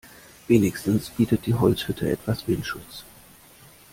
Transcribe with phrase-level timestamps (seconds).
[0.47, 3.03] Wenigstens bietet die Holzhütte etwas Windschutz.